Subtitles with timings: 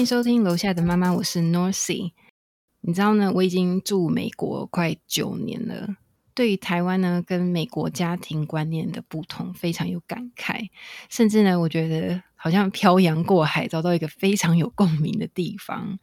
[0.00, 2.12] 迎收听楼下的妈妈，我是 Norcy。
[2.80, 5.94] 你知道呢，我已经住美国快九年了。
[6.32, 10.70] 对于台湾呢，跟美国家庭观念的不同，非常有感慨。
[11.10, 15.98] 甚至呢，我觉得好像漂洋过海，找到一个非常有共鸣的地方。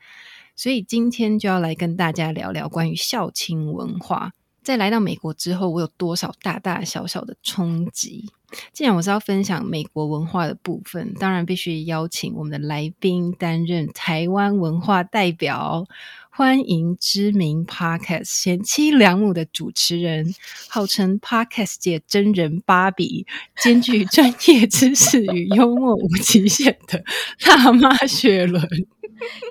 [0.56, 4.34] 所以今天就要来跟大家聊聊关于孝亲文化。
[4.68, 8.30] 在来到美国之后，我有多少大大小小的冲击？
[8.74, 15.86] 既然我是要分享美国文化的部分，当然必须邀请我们的来宾担任台湾文化代表。
[16.30, 20.36] 欢迎知名 Podcast 贤妻良母的主持人，
[20.68, 23.26] 号称 Podcast 界真人芭比，
[23.62, 27.02] 兼具专业知识与幽默无极限的
[27.46, 28.62] 辣妈雪伦。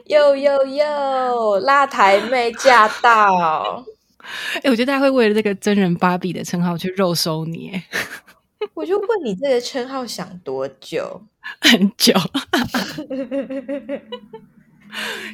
[0.08, 3.82] 哟哟哟，辣台妹驾到！
[4.62, 7.80] 哎，我觉得大家会为了这个真人芭比的称号去肉收你。
[8.74, 11.22] 我就问你这个称号想多久？
[11.60, 12.12] 很久，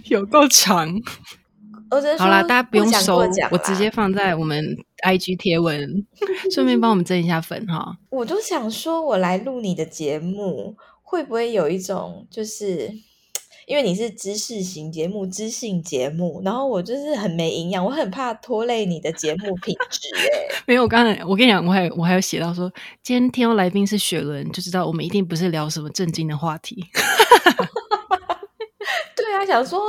[0.05, 0.95] 有够长。
[2.19, 3.19] 好啦，大家不用收，
[3.51, 4.65] 我直接放在我们
[5.05, 6.07] IG 贴文，
[6.51, 7.99] 顺便帮我们增一下粉哈。
[8.09, 12.91] 我都想说，我来录你的节目，会不会有一种就是，
[13.67, 20.09] 因为你是知识型节目、知性节目，然后我就是很没营养，我很怕拖累你的节目品质。
[20.17, 26.85] 哎，没有，我刚才我跟你讲，我还我还有写到说，今天听到来宾是雪伦，就知道我们一定不是聊什么正经的话题。
[29.17, 29.81] 对啊，想说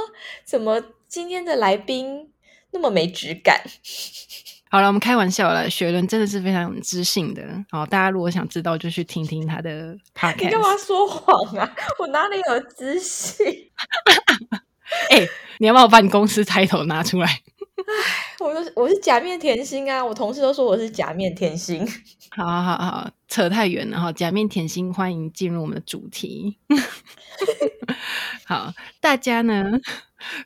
[0.44, 0.84] 怎么？
[1.14, 2.32] 今天的来宾
[2.72, 3.62] 那么没质感。
[4.74, 5.70] 好了，我们开玩笑了。
[5.70, 7.44] 雪伦真的是非常有知性的。
[7.70, 10.46] 好，大家如果想知道，就去听听他的 podcast。
[10.46, 11.76] 你干嘛说谎啊？
[12.00, 13.46] 我哪里有知性？
[15.12, 15.28] 哎，
[15.60, 17.28] 你要不要把你公司抬头拿出来？
[17.28, 17.42] 哎，
[18.40, 20.04] 我是我是假面甜心啊！
[20.04, 21.88] 我同事都说我是假面甜心。
[22.32, 24.12] 好好好，扯太远了哈。
[24.12, 26.58] 假面甜心，欢迎进入我们的主题。
[28.46, 29.66] 好，大家呢？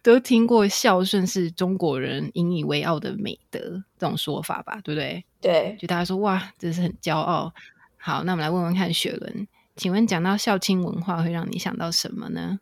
[0.02, 3.60] 都听过孝顺是中国人引以为傲的美德
[3.98, 5.26] 这种说法吧，对不对？
[5.40, 7.54] 对，就大家说哇，这是很骄傲。
[7.98, 12.60] 好，那我们来问问看，雪伦，请问讲到孝亲文化，会让你想到什么呢？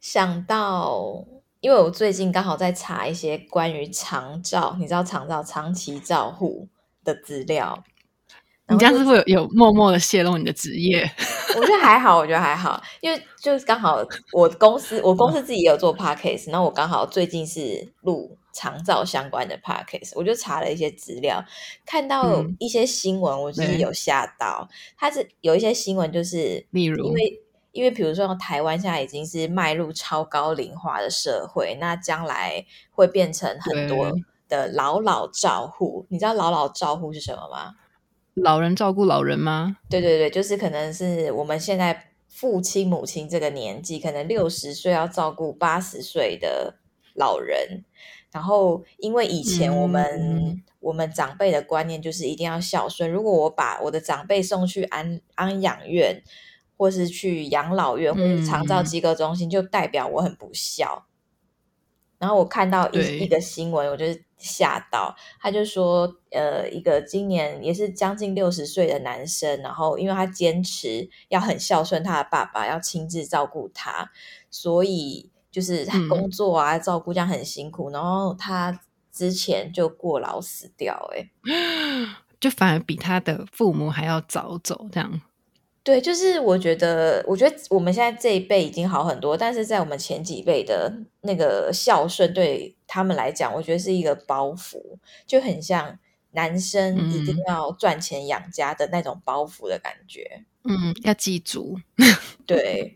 [0.00, 1.24] 想到，
[1.60, 6.68] 因为我最近刚好在查一些关于长照，你知道长照长期照护
[7.04, 7.84] 的资料。
[8.70, 11.10] 你这样是会有有默默的泄露你的职业？
[11.56, 21.44] 我觉得还好，我觉得还好，因为就是刚好我公司，我公司自己也有做 podcast，然后我刚好最近是录长照相关的 podcast，我就查了一些资料，
[21.84, 24.68] 看到一些新闻，我就是有吓到。
[24.96, 27.40] 它是有一些新闻，就是例如，因为
[27.72, 34.12] 因为比如说台湾现在已经是迈入超高龄化的社会，那将来会变成很多
[34.48, 36.06] 的老老照护。
[36.08, 37.74] 你知道老老照护是什么吗？
[38.42, 39.76] 老人照顾老人吗？
[39.88, 46.76] 对对对，就是可能是我们现在父亲母亲这个年纪，可能六十岁要照顾八十岁的
[47.14, 47.84] 老人。
[48.32, 53.10] 然后，因为以前我们我们长辈的观念就是一定要孝顺。
[53.10, 56.22] 如果我把我的长辈送去安安养院，
[56.76, 61.06] 或是去养老院，或是长照机构中心，就代表我很不孝。
[62.20, 64.04] 然后我看到一一个新闻，我就
[64.40, 65.14] 吓到。
[65.38, 74.10] 他就说，呃，一个今年也是将近六十岁的男生，然后因为他坚持要很孝顺他的爸爸，要亲自照顾他，
[74.50, 77.90] 所以就是工作啊照顾这样很辛苦。
[77.90, 78.80] 然后他
[79.12, 81.30] 之前就过劳死掉，哎，
[82.40, 85.20] 就反而比他的父母还要早走，这样。
[85.82, 90.92] 对，就是我觉得，我觉得我们现在这一辈已经好很多，但是在我们前几辈的
[91.22, 94.78] 那个孝顺，对他们来讲，我觉得是一个包袱，
[95.26, 95.98] 就很像
[96.32, 100.44] 男生一定要赚钱养家的那种包袱的感觉。
[100.64, 101.78] 嗯，要记住。
[102.44, 102.92] 对，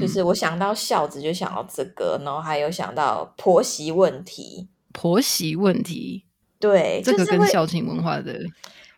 [0.00, 4.66] 就是我想到孝子，就想到这个，然后还有想到婆媳问题。
[4.92, 6.24] 婆媳问题，
[6.58, 8.40] 对，这个跟孝亲文化的。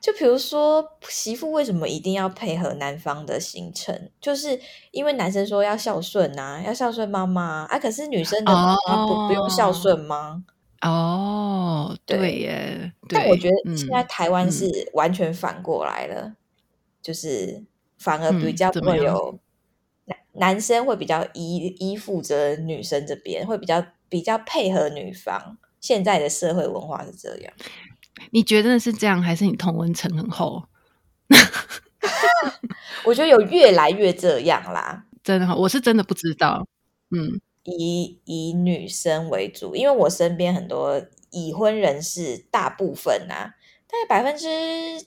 [0.00, 4.11] 就比如说，媳妇为什么一定要配合男方的行程？
[4.21, 4.61] 就是
[4.93, 7.79] 因为男生说要孝顺呐，要孝顺妈妈啊。
[7.79, 8.53] 可是女生的
[8.87, 10.45] 不不用孝顺吗？
[10.83, 12.93] 哦，对耶。
[13.09, 16.35] 但我觉得现在台湾是完全反过来了，
[17.03, 17.65] 就是
[17.99, 19.39] 反而比较会有
[20.05, 25.59] 男男生会比较依依附着女生这边，会比较比较配合女方。
[25.81, 27.53] 现在的社会文化是这样。
[28.31, 30.65] 你觉得是这样，还是你同温层很厚？
[33.05, 36.67] 我觉得有越来越这样啦，真的，我是真的不知道。
[37.11, 43.55] 嗯，以以女生为主，因为我身边很多已婚人士，大部分啊，
[43.87, 44.47] 大概百分之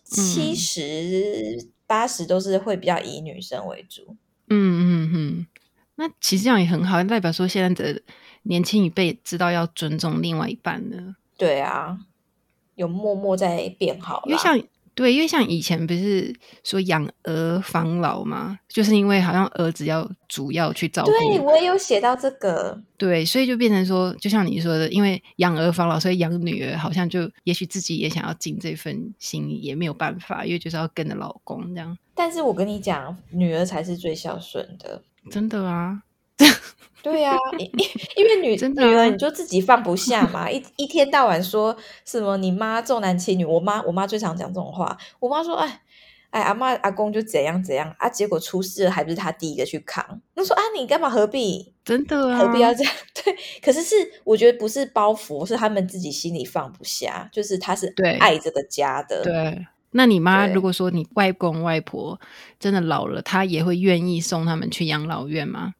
[0.03, 4.15] 七十八十都是会比较以女生为主。
[4.47, 4.57] 嗯
[5.07, 5.47] 嗯嗯。
[5.95, 8.01] 那其实这样也很好，代表说现在的
[8.43, 11.15] 年轻一辈知道要尊重另外一半了。
[11.37, 11.99] 对啊，
[12.81, 14.59] 有默默在变好，因为像。
[14.93, 16.35] 对，因为像以前不是
[16.65, 18.59] 说养儿防老吗？
[18.67, 21.09] 就是因为好像儿子要主要去照顾。
[21.09, 22.77] 对我也有写到这个。
[22.97, 31.97] 对，所以就变成说，就像你说的，因为养儿防老，所以养女儿好像就也许自己也想要尽这份心意，也没有办法，因为就是要跟着老公这样。
[32.13, 35.01] 但是我跟你讲，女儿才是最孝顺的，
[35.31, 36.03] 真的啊。
[37.03, 37.65] 对呀，因
[38.15, 41.75] 因为女女儿你就自己放不下嘛，一 一天到晚说
[42.05, 44.97] 什么你妈重男轻女，我妈我妈最常讲这种话。
[45.19, 45.81] 我妈说，哎
[46.29, 50.21] 哎，阿妈阿公就怎样怎样啊，结果出事了还不是他第一个去扛？
[50.35, 51.73] 那说啊，你干嘛何必？
[51.83, 52.93] 真的啊何必要这样？
[53.25, 59.23] 对，可是是我觉得不是包袱，是他们自己心里放不下，就是他是爱这个家的。
[59.23, 62.17] 对，那你妈如果说你外公外婆
[62.59, 65.73] 真的老了，她也会愿意送他们去养老院吗？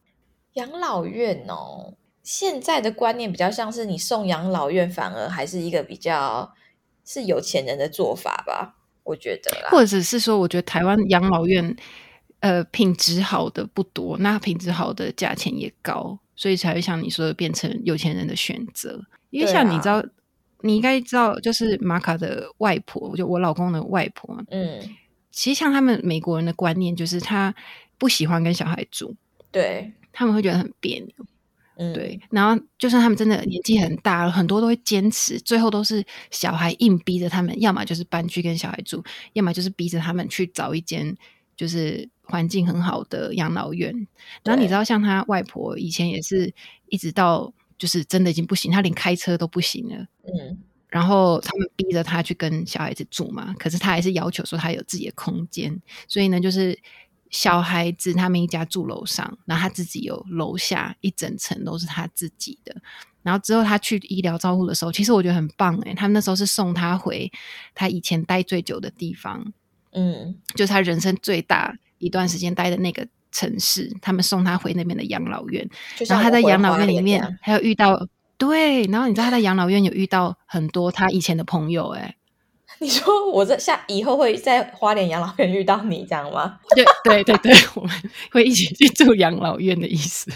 [0.54, 6.52] 养老院哦，现在的观念比较像是你送养老院，反而还是一个比较
[7.04, 8.76] 是有钱人的做法吧？
[9.04, 11.74] 我觉得，或者是说，我觉得台湾养老院，
[12.40, 19.00] 呃，品质好的不多，那品质好的价钱也高，所以才会像你说的变成有钱人的选择。
[19.30, 20.04] 因为像你知道，
[20.60, 24.78] 你应该知道，就是马卡的外婆，就我老公的外婆，嗯，
[25.32, 27.52] 其实像他们美国人的观念，就是他
[27.98, 29.16] 不喜欢跟小孩住，
[29.50, 29.92] 对。
[30.12, 31.26] 他们会觉得很别扭，
[31.76, 32.20] 嗯，对。
[32.30, 41.16] 然后，就算他们真的年纪很大了，很多都会坚持，最后都是小孩硬逼着他们，要么就是搬去跟小孩住，要么就是逼着他们去找一间
[41.56, 43.90] 就是环境很好的养老院。
[44.44, 46.52] 然后你知道，像他外婆以前也是
[46.90, 50.58] 一直到就是真的已经不行，他连开车都不行了，嗯。
[50.88, 56.78] 然后他们逼着他去跟小孩子住嘛，可是他还是要求说他有自己的空间，所以呢，就是。
[57.32, 62.76] 小孩子他们一家住楼上，然后他自己有楼下一整层都是他自己的。
[63.22, 67.30] 然后之后他去医疗照护的时候，其实我觉得很棒诶，他们那时候是送他回
[67.74, 69.52] 他以前待最久的地方，
[69.92, 75.66] 嗯，就是他人生最大一段时间待的那个城市，他们送他回那边的养老院。
[76.06, 78.06] 然后他在养老院里面还有遇到
[78.36, 82.16] 对，然后你知道他在养老院有遇到很多他以前的朋友诶。
[82.82, 86.58] 你说我这下以后会在花莲养老院遇到你，这样吗？
[86.74, 87.90] 对对对对， 我们
[88.32, 90.32] 会一起去住养老院的意思。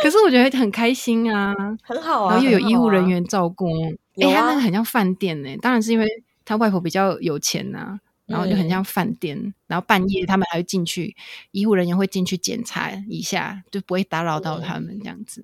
[0.00, 1.52] 可是我觉得很开心啊，
[1.82, 3.66] 很好啊，然后又有医护人员照顾。
[4.14, 6.06] 哎，他那个很像饭店呢，当然是因为
[6.44, 9.52] 他外婆比较有钱呐，然后就很像饭店。
[9.66, 11.16] 然后半夜他们还会进去，
[11.50, 15.42] 医护人员会进去检查一下，就不会打扰到他们这样子，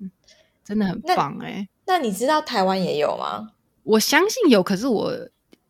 [0.63, 1.67] 真的很棒哎。
[1.85, 3.49] 那你知道台湾也有吗？
[3.83, 5.13] 我相信有，可是我。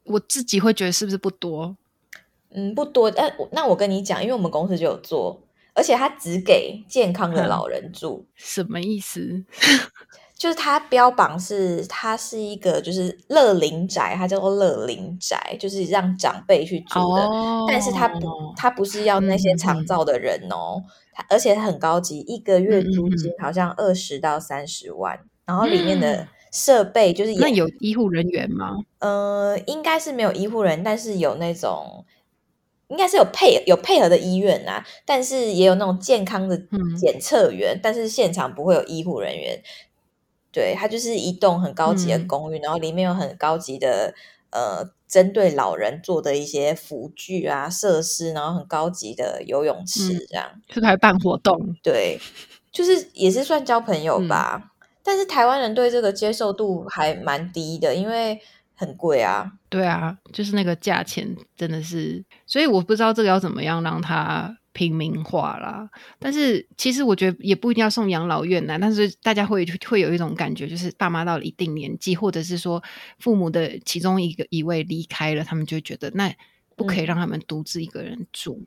[0.07, 1.75] 我自己会觉得是不是不多？
[2.51, 3.11] 嗯，不多。
[3.11, 5.41] 但那我跟你讲，因为我们公司就有做，
[5.73, 8.25] 而且他只给健康的老人住。
[8.35, 9.43] 什么意思？
[10.37, 17.27] 就是他标榜是它是一个就是乐龄宅，它叫做乐龄宅，就是让长辈去住的。
[17.67, 18.19] 但是它不，
[18.55, 20.83] 它不是要那些长照的人哦。
[21.11, 26.27] 它而且很高级，一个月租金好像二十到三十万，然后里面的。
[26.51, 28.77] 设备就是那有医护人员吗？
[28.99, 32.05] 呃，应该是没有医护人，但是有那种
[32.87, 36.57] 应该是有配有配合的医院啊，但是也有那种健康的
[36.97, 39.61] 检测员，但是现场不会有医护人员。
[40.51, 44.15] 对，它就是一栋很高级的公寓，然后里面有很高级的
[44.49, 51.75] 呃，针对老人做的一些辅具啊设施，然后很高级的游泳池，这样是还办活动。
[51.83, 52.17] 对，
[52.71, 54.71] 就是也是算交朋友吧。
[55.07, 58.37] 但是台湾人对这个接受度还蛮低的，因为
[58.75, 59.49] 很贵啊。
[59.69, 65.89] 对啊，就是那个价钱真的是，所以我不知道这个要怎么样让它平民化啦。
[66.19, 68.77] 但是其实我觉得也不一定要送养老院呐。
[68.77, 72.83] 但是大家会会有一种感觉，就是爸妈到了一定年纪，或者是说
[73.17, 76.29] 父母的其中一个一位离开了，他们就觉得那
[76.75, 78.61] 不可以让他们独自一个人住。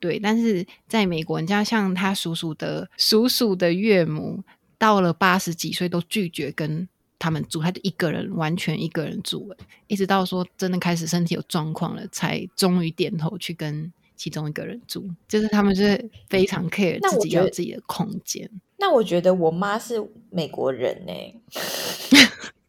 [0.00, 4.42] 对，但是在美国，人家像他叔叔的叔叔的岳母。
[4.78, 6.88] 到了八十几岁都拒绝跟
[7.18, 15.08] 他们住，他就一个人完全一个人住了，一直到说真的开始身体有状况了，才终于点头去跟其中一个人住。
[15.26, 18.50] 就是他们是非常 care 自己有自己的空间。
[18.76, 21.12] 那我觉得我妈是美国人呢。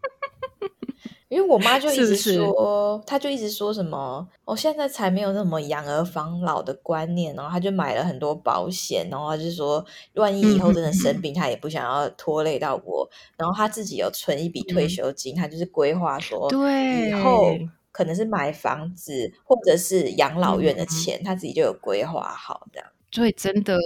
[1.29, 9.84] 因为我妈就一直说，她就一直说什么，我现在才没有那么养儿防老的观念，然后她就买了很多保险，然后就是说，
[10.15, 17.51] 万一以后真的生病，她也不想要拖累到我，然后她自己有存一笔退休金，她就是规划说，对，以后
[17.91, 22.88] 可能是买房子或者是养老院的钱，她自己就有规划好这样。
[23.12, 23.77] 对，真的，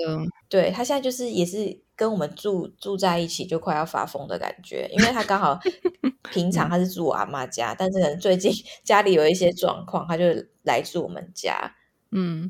[0.50, 1.80] 对她现在就是也是。
[2.00, 5.60] 跟我们住住在一起就快要发疯的感觉，因为他刚好
[6.32, 8.50] 平常他是住我阿妈家，但是可能最近
[8.86, 10.24] 家里有一些状况，他就
[10.64, 11.76] 来住我们家。
[12.12, 12.50] 嗯，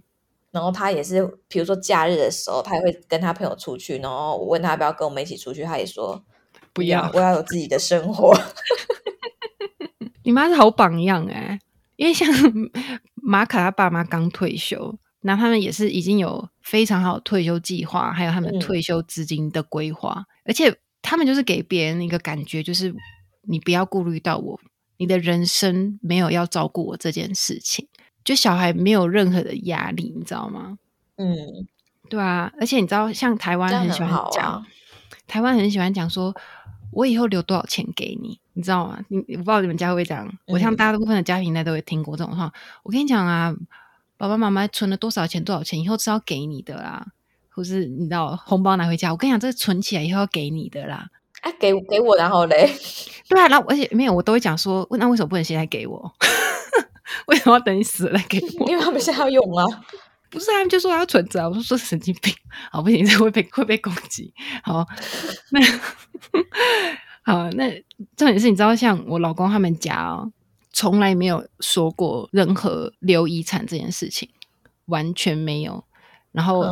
[0.51, 6.23] 然后他也是，比如说假日的时候，他也会跟他朋友出去，然后我问他要不要跟我们一起出去，他也说
[6.71, 8.31] 不要，我要有自己的生活。
[10.23, 11.59] 你妈是好榜样哎，
[11.95, 12.27] 因为像
[13.15, 14.95] 马卡他爸妈刚退休。
[15.21, 22.95] 那他们也是已经有非常好的退休计划，还有他们退休资金的规划，而且他们就是给别人一个感觉，就是
[23.41, 24.59] 你不要顾虑到我，
[24.95, 27.85] 你的人生没有要照顾我这件事情，
[28.23, 30.77] 就小孩没有任何的压力，你知道吗？
[31.17, 31.35] 嗯，
[32.09, 34.65] 对啊，而且你知道，像台湾很喜欢讲，
[35.27, 36.33] 台湾很喜欢讲说，
[36.91, 39.03] 我以后留多少钱给你，你知道吗？
[39.09, 42.53] 你我不知道你们家会不会讲，我像大部分的家庭呢都会听过这种话。
[42.83, 43.53] 我跟你讲啊。
[44.19, 45.41] 爸爸妈妈存了多少钱？
[45.41, 47.07] 多少钱以后是要给你的啦，
[47.47, 49.11] 或是你知道红包拿回家？
[49.11, 51.07] 我跟你讲，这存起来以后要给你的啦。
[51.39, 52.69] 啊，给给我然后嘞？
[53.29, 56.13] 对啊，然后而且没有，我都会讲说，那为什么不能现在给我？
[57.27, 58.69] 为什么要等你死了来给我？
[58.69, 59.65] 因为他们现在要用啊。
[60.29, 61.47] 不是，他们就说要存着。
[61.47, 62.33] 我说说神经病，
[62.73, 64.33] 好不行，这会被 会被攻击。
[64.63, 64.85] 好，
[65.51, 65.61] 那
[67.23, 67.71] 好，那
[68.17, 70.29] 重点是你知道，像我老公他们家哦。
[70.71, 74.29] 从来没有说过任何留遗产这件事情，
[74.85, 75.83] 完全没有。
[76.31, 76.63] 然后，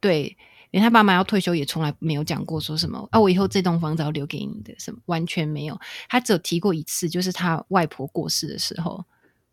[0.00, 0.36] 对，
[0.70, 5.78] 连他爸妈要退休也从来没有讲过说什么啊，我以后这栋房子要留给你的什么，完全没有。
[6.08, 9.04] 他只有提过一次，就是他外婆过世的时候，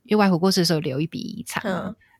[0.03, 1.63] 因为外婆过世的时候留一笔遗产，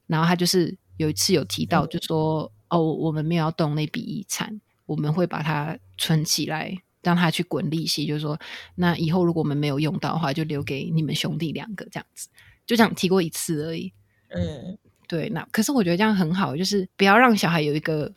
[0.05, 6.77] 然后他就是有一次有提到，就说哦，我们没有要动那笔遗产，我们会把它存起来。
[7.03, 8.39] 让他去滚利息，就是说，
[8.75, 12.29] 那以后如果我们没有用到的话，就留给你们兄弟两个这样子，
[12.65, 13.91] 就这样提过一次而已。
[14.29, 15.29] 嗯，对。
[15.29, 18.12] 那可是我觉得这样很好，就是不要让小孩有一个，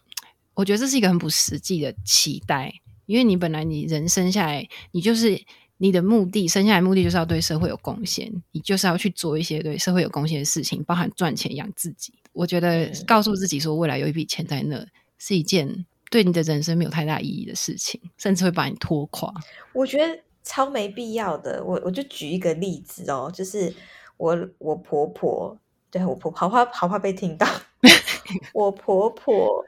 [0.55, 2.73] 我觉得这是一个很不实际的期待，
[3.07, 5.39] 因为你本来你人生下来，你就是
[5.79, 12.15] 你的目的，生下来目的就是要对社会有贡献，你就是要去做一些对社会有贡献的事情，包含赚钱养自己。
[12.33, 14.87] 我觉得告诉自己说，未来有一笔钱在那，
[15.19, 15.85] 是一件。
[16.11, 19.33] 对你的人生没有太大意义的事情，甚至会把你拖垮。
[19.73, 21.63] 我觉得超没必要的。
[21.65, 23.75] 我我就举一个例子哦，就是
[24.17, 25.59] 我我婆婆，
[25.91, 27.47] 对我婆好怕好怕被听到。
[28.55, 29.65] 我婆婆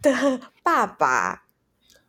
[0.00, 1.42] 的爸爸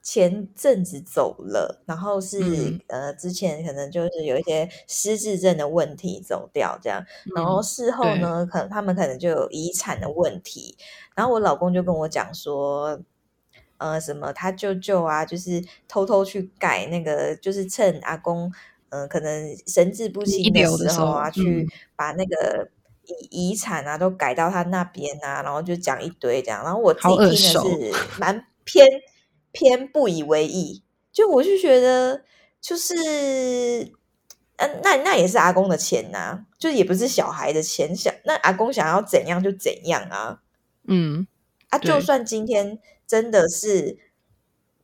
[0.03, 7.03] 前阵子走了，然后是呃之前可能就是有一些失智症的问题走掉这样，
[7.35, 10.77] 然后事后呢，可能他们可能就有遗产的问题，
[11.15, 13.01] 然后我老公就跟我讲说。
[13.81, 18.53] 呃，什么他舅舅啊，就是偷偷去改那个，就是趁阿公
[18.89, 22.69] 嗯可能神志不清的时候啊，去把那个
[23.31, 27.57] 遗遗产啊都改到他那边啊，然后就讲一堆这样，然后我自己听的是。
[28.21, 28.87] 蛮偏
[29.51, 32.23] 偏不以为意，就我就觉得
[32.61, 33.91] 就是，
[34.57, 40.41] 嗯，那那也是阿公的钱呐，就也不是小孩的钱，想那阿公想要怎样就怎样啊，
[40.87, 41.25] 嗯，
[41.69, 42.77] 啊，就算今天。
[43.11, 43.97] 真的是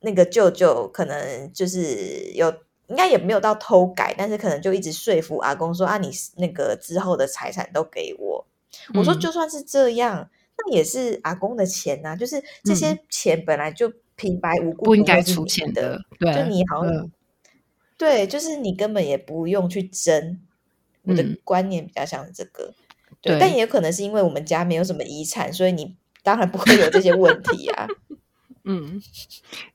[0.00, 2.52] 那个舅舅，可能就是有，
[2.88, 8.46] 应该也没有到偷改，但是可能就一直说服阿公说啊，你那个之后的财产都给我。
[8.92, 17.10] 我说就算是这样，那也是阿公的钱呐，就是这些钱本来就平白无故不应该出钱的，对，就你好像
[17.96, 20.38] 对，就是你根本也不用去争。
[21.04, 22.74] 我的观念比较像这个，
[23.22, 27.88] 对，但也可能是因为我们家没有什么遗产，所以你当然不会有这些问题啊。
[28.64, 29.00] 嗯，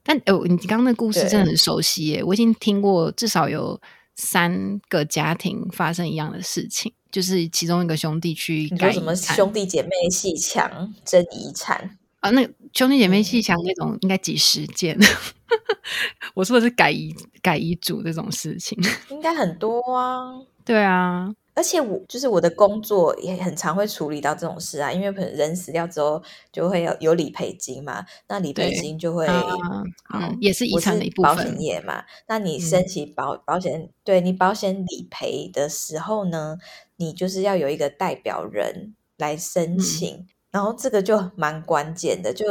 [0.04, 2.24] 但哦，你刚刚那故事真的很熟悉耶！
[2.24, 3.80] 我已经听过至少有
[4.16, 12.30] 三个家庭发生一样的事情，就是其中一个兄弟去改什么兄弟姐妹戏强争遗产啊？
[12.32, 14.98] 那兄弟姐妹戏强那种应该几十件。
[16.34, 18.78] 我说的是改遗改遗嘱这种事情，
[19.10, 20.34] 应该很多啊。
[20.66, 21.34] 对啊。
[21.56, 31.36] 而且我就是我的工作也很常会处理到这种事啊，因为可能人死掉之后就会有有理赔金嘛，那理赔金就会嗯也是遗产的一部分。
[31.36, 36.58] 保险业嘛，那你申请保保险，对你保险理赔的时候呢，
[36.98, 42.46] 你就是要有一个代表人来申请，然后这个就蛮关键的，就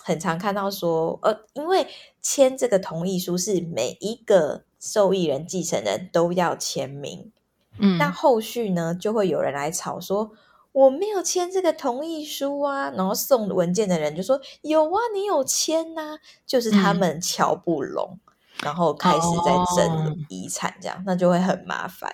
[0.00, 1.86] 很常看到说，呃，因为
[2.20, 7.30] 签这个同意书是每一个受益人继承人都要签名。
[7.78, 10.32] 嗯，但后续呢，就会有人来吵说
[10.72, 18.18] 我没有签这个同意书啊，然后送文件的人就说有啊，你有签呐，就是他们瞧不拢，
[18.62, 22.10] 然后开始在争遗产，这样那就会很麻烦。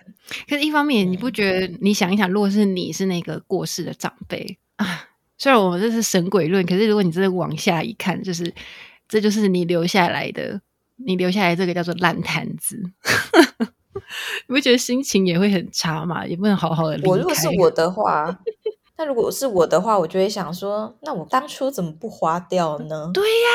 [0.49, 1.79] 可是，一方面你不觉得？
[1.81, 8.53] 你想一想，如果是你是那个过世的长辈啊，虽然我们这是神鬼论，可是如果你真的往下一看，就是
[9.09, 10.61] 这就是你留下来的，
[10.97, 12.77] 你留下来这个叫做烂摊子。
[14.49, 16.27] 你不觉得心情也会很差嘛？
[16.27, 16.99] 也不能好好的。
[17.05, 18.39] 我如果是我的话，
[18.97, 23.11] 那如果是我的话，我就会想说，那我当初怎么不花掉呢？
[23.15, 23.49] 对呀，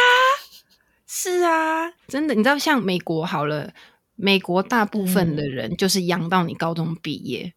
[1.05, 3.73] 是啊，真的，你知道，像美国好了，
[4.15, 7.53] 美国大部分的人就是养到你高中毕业，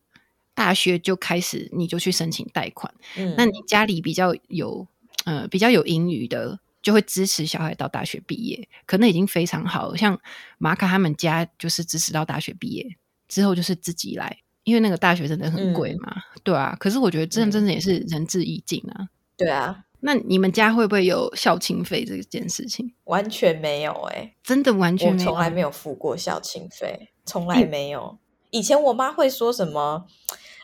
[0.54, 2.92] 大学就开始你就去申请贷款。
[3.16, 4.86] 嗯，那你家里比较有
[5.24, 6.58] 呃比较有盈余的。
[6.86, 9.96] 就会支持小孩到大学毕业，可能已经非常好。
[9.96, 10.16] 像
[10.56, 12.86] 马卡他们家就是支持到大学毕业
[13.26, 16.14] 之后就是自己来，因为那个大学真的很贵嘛，
[16.44, 16.76] 对啊。
[16.78, 19.08] 可是我觉得这真的也是仁至义尽啊。
[19.36, 22.94] 对啊，那你们家会不会有校庆费这件事情？
[23.06, 28.16] 完全没有哎，真的完全从来没有付过校庆费，从来没有。
[28.50, 30.06] 以前我妈会说什么？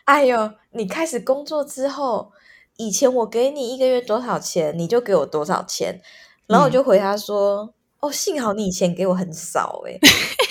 [0.05, 2.31] 哎呦，你开始工作之后。
[2.77, 6.01] 以前我给你一个月多少钱，你就给我多少钱，
[6.47, 9.99] 然后我就回他说：“哦，幸好你以前给我很少诶，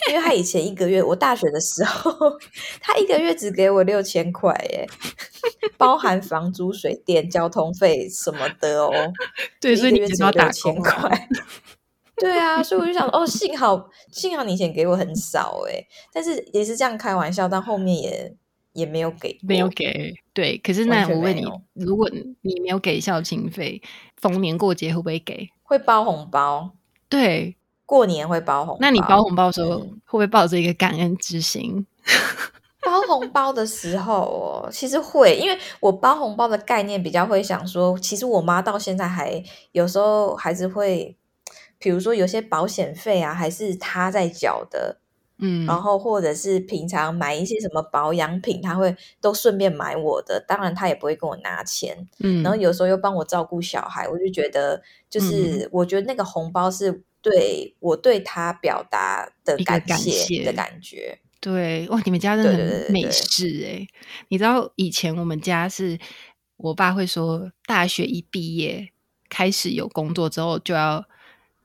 [0.09, 2.11] 因为他以前一个月，我大学的时候，
[2.81, 4.87] 他一个月只给我六千块诶，
[5.76, 8.91] 包含房租、水电、交通费什么的哦。
[9.61, 11.29] 对，所以你只要六千块。
[12.17, 18.37] 对啊，所以我就想，哦，幸好幸好你以前给我很少诶，但是也是这样开玩笑，但后面也。
[18.73, 20.59] 也没有给，没有给，对。
[20.59, 22.09] 可是那我问你，如果
[22.41, 23.81] 你没有给校庆费，
[24.17, 25.49] 逢年过节会不会给？
[25.62, 26.73] 会包红包，
[27.09, 28.79] 对，过年会包红包。
[28.81, 31.87] 那你包红包的时候，会不会抱着一个感恩之心？
[32.85, 34.14] 包红包的时候
[34.67, 41.17] 哦，其实会，因为我包红包的概念比较会想说，其实我妈到现在还有时候还是会，
[41.79, 45.01] 比如说有些保险费啊，还是她在缴的。
[45.38, 52.06] 嗯，然后或者是平常买一些什么保养品，他会都顺便买我的，当然他也不会跟我拿钱。
[52.21, 61.18] 嗯，然后有时候又帮我照顾小孩，我就觉得就是我觉得那个红包是对我对他表达的感谢的感觉。
[61.40, 63.86] 对，哇，你们家真的很美式哎！
[64.28, 65.99] 你知道以前我们家是
[66.56, 68.90] 我爸会说，大学一毕业
[69.28, 71.04] 开始有工作之后就要。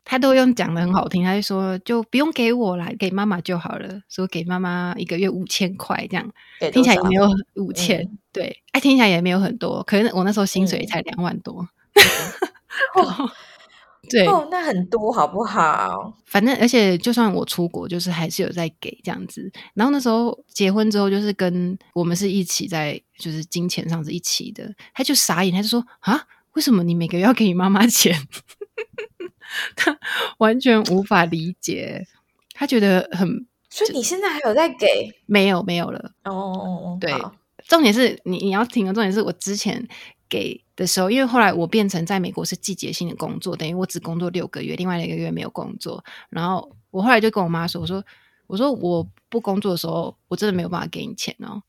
[0.10, 4.02] 他都用讲的很好听，他就说就不用给我啦，给妈妈就好了。
[4.08, 6.26] 说给妈妈一个月五千块，这样
[6.72, 9.84] 听起来也没有五千，对，哎，听起来也没有很多。
[9.84, 11.68] 可是我那时候薪水才两万多，
[14.10, 16.14] 对，哦，那很多好不好？
[16.26, 19.52] 反正而且就算我出国，就是还是有在给这样子。
[19.74, 24.74] 然后那时候结婚之后，就是跟我们是一起在，就是金钱上是一起的。
[24.94, 28.18] 他就傻眼，他就说啊，为什么你每个月要给你妈妈钱？
[29.76, 29.98] 他
[30.38, 32.06] 完全无法理解，
[32.54, 33.46] 他觉得很……
[33.70, 35.14] 所以你现在还有在给？
[35.26, 36.12] 没有，没有了。
[36.24, 37.14] 哦哦哦，对。
[37.68, 39.86] 重点是你你要听的重点是我之前
[40.30, 46.02] 给的时候，因为后来我变成在美国是季节性的工作，等于我只工作六个月，另外一个月没有工作。
[46.30, 48.02] 然后我后来就跟我妈说：“我说
[48.48, 51.62] 我说我不工作的时候，我真的没有办法给你钱哦。”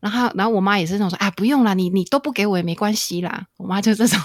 [0.00, 4.18] 然后然后我妈也是那种说：“啊，不用啦，你你都不给我也没关系啦。”我妈就这种。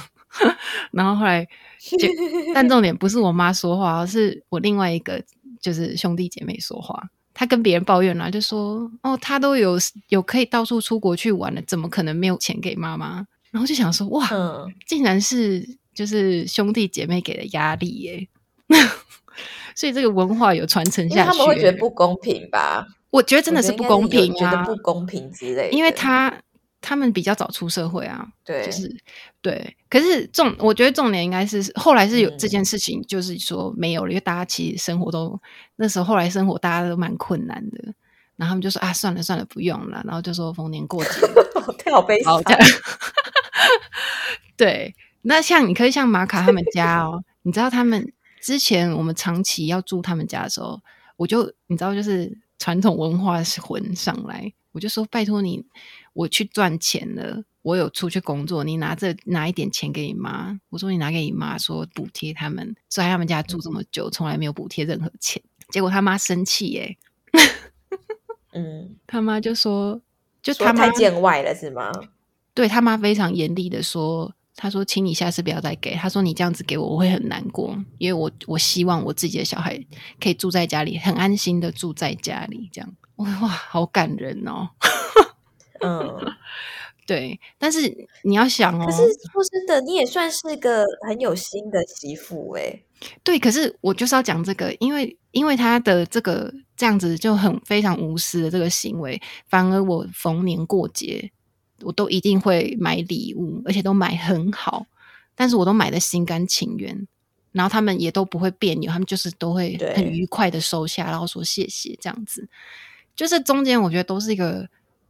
[0.92, 1.46] 然后后来，
[1.80, 2.08] 就
[2.54, 5.22] 但重点不是我妈说话，而是我另外一个
[5.62, 7.10] 就是兄弟姐妹说话。
[7.34, 9.78] 他跟别人抱怨了，就说：“哦，他都有
[10.10, 14.28] 有可以到处出国去玩了，怎么可能没有钱给妈妈？”然后就想说：“哇，
[14.88, 18.28] 竟然是就是兄弟姐妹给的压力耶！”
[19.76, 22.88] 所以这个文化有传承下去，他们会觉得不公平吧？
[23.12, 25.70] 我觉得真的是不公平啊，觉得不公平之类。
[25.72, 26.34] 因为他。
[26.80, 28.96] 他们比较早出社会啊，对，就是
[29.42, 29.76] 对。
[29.90, 35.40] 可是重，我觉得重点应该是后来是有这件事情，就是说没有了，因为大家其实生活都
[35.78, 37.94] 那时候后来生活大家都蛮困难的，
[38.36, 41.10] 然后他们就说啊，算了算了，不用了，然后就说逢年过节，
[41.84, 42.42] 太好悲伤。
[44.56, 48.12] 对，那像你可以像马卡他们家哦，你知道他们
[48.42, 50.80] 之前我们长期要住他们家的时候，
[51.16, 55.66] 我就你知道就是传统文化是混上来，我就说拜托你。
[56.18, 60.60] 我去赚钱了，我有出去工作，你拿着拿一点钱给你妈。
[60.70, 65.40] 我说你拿给你妈，说补贴他们在他们家住这么久，从来没有补贴任何钱。
[65.70, 66.98] 结果他妈生气耶，
[68.54, 70.02] 嗯， 他妈就说，
[70.42, 71.92] 就他太见外了是吗？
[72.56, 75.94] 对他妈非常严厉的说，他说，请你下次不要再给。
[75.94, 79.80] 他说你这样子给我，我会很难过，因为我我希望我自己的小孩
[80.20, 84.70] 可以住在家里，很安心的住在家里，这样哇，好感人哦。
[85.86, 86.18] 嗯，
[87.06, 88.98] 对，但是你要想哦，可是
[89.32, 92.82] 说真的，你也算是个很有心的媳妇哎。
[93.24, 101.32] 对，可是我就是要讲这个，因为因为他的这个这样子就很非常无私的这个行为，反而我逢年过节
[101.84, 104.88] 我都一定会买礼物，而且都买很好，
[105.36, 107.08] 但是我都买的心甘情愿。
[107.54, 112.48] 然后他们也都不会别扭，他们就是都会很愉快的收下，然后说谢谢这样子。
[113.16, 114.68] 就是中间我觉得都是一个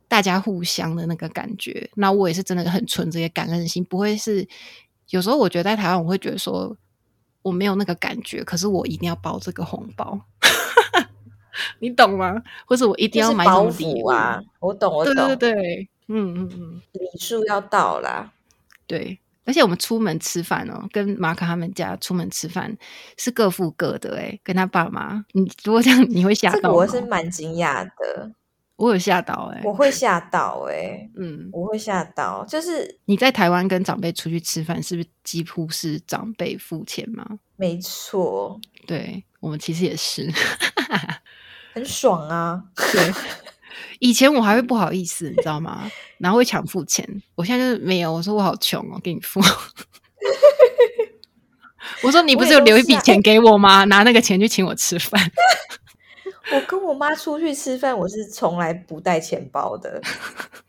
[0.08, 1.90] 大家互相的那个感觉。
[1.96, 4.48] 那我也是真的很纯这些感恩心，不会是
[5.10, 6.76] 有时候我觉得在台湾我会觉得说
[7.42, 10.20] 我没有那个感觉，可是我一定要包这个红包。
[11.80, 12.42] 你懂吗？
[12.68, 14.40] 或者我一定要买包袱啊？
[14.60, 18.32] 我懂，我懂，对对对，嗯嗯嗯，礼数要到啦。
[18.86, 22.78] 对，而且我们出门吃饭哦，跟马卡他们家出门吃饭
[23.18, 25.26] 是各付各的，哎，跟他爸妈。
[25.32, 26.72] 你如果这样，你会吓到？
[26.72, 28.32] 我是蛮惊讶的，
[28.78, 32.46] 我有吓到，哎，我会吓到，哎，嗯，我会吓到。
[32.48, 37.26] 就是你在台湾跟长辈出去吃饭，是不是几乎是长辈付钱吗？
[37.56, 40.32] 没错，对我们其实也是。
[41.74, 42.64] 很爽啊！
[42.92, 43.14] 对，
[44.00, 45.90] 以前我还会不好意思，你知道吗？
[46.20, 47.08] 然后会抢付钱。
[47.36, 49.40] 我现在就是没有，我说我好穷哦，给你付。
[52.04, 53.84] 我说你不是有留一笔钱给我吗？
[53.86, 55.20] 拿那个钱去请我吃饭。
[56.54, 60.02] 我跟我妈出去吃饭，我是从来不带钱包的，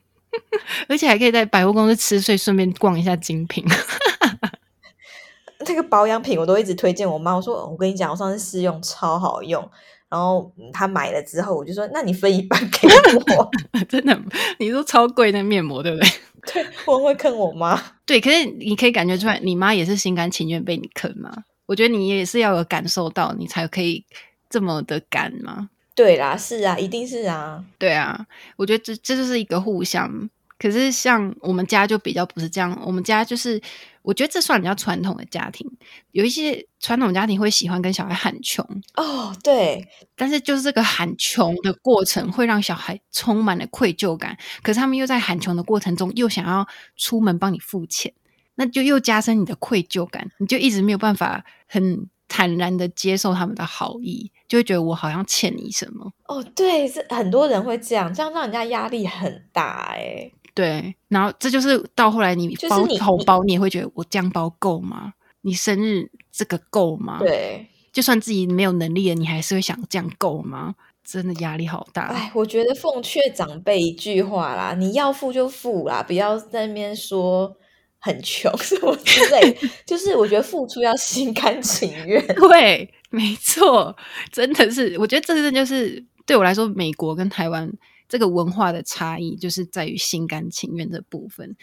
[0.88, 3.64] 而且还可以在百货公司吃，所以顺便逛一下精品。
[5.66, 9.68] 那个保养品我都一直推荐我妈，我说我跟你讲，我上次试用超好用。
[10.08, 12.88] 然后她买了之后，我就说：“那你分一半给
[13.36, 13.50] 我。
[13.86, 14.18] ”真的，
[14.58, 16.08] 你说超贵那面膜，对不对？
[16.50, 17.78] 对，我会坑我妈。
[18.06, 21.44] 对，可是你可以感觉出来，你妈也是心甘情愿被你坑吗？
[21.66, 24.02] 我觉得你也是要有感受到，你才可以
[24.48, 25.70] 这么的干吗？
[25.94, 27.64] 对啦，是啊，一定是啊。
[27.78, 30.28] 对啊，我觉得这这就是一个互相。
[30.58, 33.60] 可是像我们家就比较不是这样，我们家就是。
[34.02, 35.70] 我觉得这算比较传统的家庭，
[36.12, 48.10] 有一些传统家庭会喜欢跟小孩喊穷哦，对，但是就是这个喊穷的过程会让小孩充满了愧疚感，可是他们又在喊穷的过程中又想要出门帮你付钱，
[48.54, 60.30] 那就又加深你的愧疚感，你就一直没有办法很坦然的接受他们的好意，就会觉得我好像欠你什么哦，对，是很多人会这样，这样让人家压力很大哎。
[60.54, 65.14] 对，然后这就是到后来你包红包，你也会觉得我这样包够吗？
[65.42, 67.18] 你生日这个够吗？
[67.20, 70.74] 对，就算自己没有能力了，你还是会想这样够吗？
[71.04, 72.08] 真的压力好大。
[72.08, 77.56] 哎，我觉得奉劝长辈一句话啦，你要付就付啦，不要在那边说
[77.98, 79.56] 很穷什么之类。
[79.86, 82.26] 就是我觉得付出要心甘情愿。
[82.36, 83.96] 对，没错，
[84.32, 87.72] 真的是，我觉得这个就是对我来说，美国跟台湾。
[88.10, 91.54] 这个文化的差异就是在于心甘情愿的部分。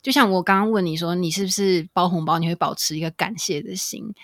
[0.00, 4.14] 就像我刚刚问你说，你是不是包红包你会保持一个感谢的心？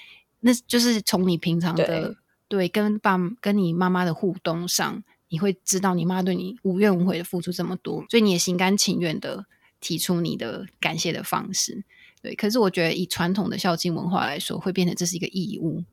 [0.41, 2.17] 那就是从你平常的
[2.49, 9.45] 对跟爸跟你妈妈的互动上，你会知道你妈对你无怨无悔的付出这么多，所以你也心甘情愿的
[9.87, 11.85] 提出你的感谢的方式。
[12.21, 15.85] 对，可是我觉得以传统的孝敬文化来说，会变成这是一个义务，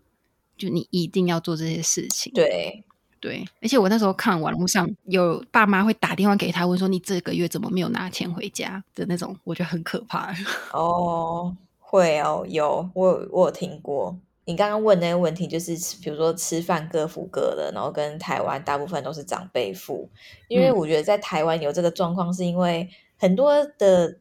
[0.58, 2.34] 就你一定要做这些事情。
[2.34, 2.84] 对。
[3.20, 10.36] 对，而且我那时候看网络上有爸妈会打电话给他，问说你这个月怎么没有拿钱回家的那种，我觉得很可怕。
[10.74, 14.18] 哦，会哦，有我我有听过。
[14.44, 20.10] 你刚刚问那个问题，就是比如说吃饭各付各的，然后跟台湾大部分都是长辈付，
[20.50, 22.90] 因为我觉得在台湾有这个状况，是因为
[23.24, 24.20] 很多的。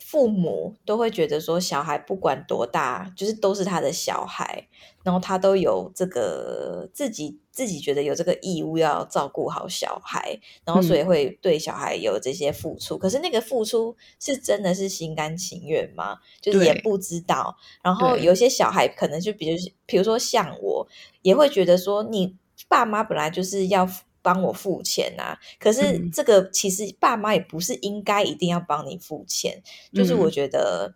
[0.00, 4.66] 父母都会觉得说，小孩不管多大，就是都是他的小孩，
[5.02, 12.96] 然后他都有这个自己自己觉得有这个义务要照顾好小孩，然后所以会对小孩有这些付出。
[12.96, 16.18] 可是那个付出是真的是心甘情愿吗？
[16.40, 17.54] 就是也不知道。
[17.82, 20.88] 然后有些小孩可能就比如，比如说像我，
[21.20, 22.34] 也会觉得说，你
[22.66, 23.86] 爸妈本来就是要。
[24.28, 29.62] 帮我付钱啊，可是这个其实爸妈也不是应该一定要帮你付钱，
[29.94, 30.94] 就是我觉得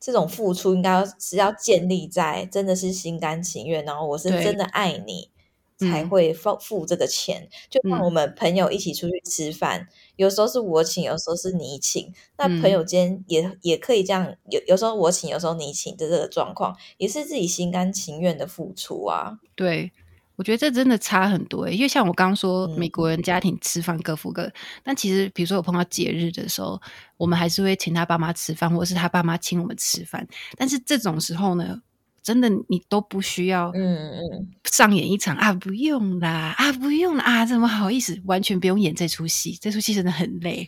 [0.00, 5.28] 这种付出应该是要建立在真的是心甘情愿，然后我是真的爱你
[5.76, 7.50] 才会付付这个钱。
[7.68, 19.38] 就像我们朋友一起出去吃饭，有时候是我请，有时候是你请，那朋友间也也可以这样，有有时候我请，有时候你请的这个状况，也是自己心甘情愿的付出啊。
[19.54, 19.92] 对。
[20.40, 24.50] 我觉得这真的差很多，因为像我刚刚说，美国人家庭吃饭各付各，
[24.82, 26.80] 但其实比如说我碰到节日的时候，
[27.18, 30.26] 我们还是会请他爸妈吃饭，或者是他爸妈请我们吃饭。
[30.56, 31.82] 但是这种时候呢，
[32.22, 40.66] 真的你都不需要，嗯嗯，上演一场啊，不用啦，啊，不用啦，啊，怎么好意思，完全不用演这出戏，这出戏真的很累。